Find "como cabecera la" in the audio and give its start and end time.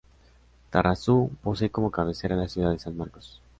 1.69-2.47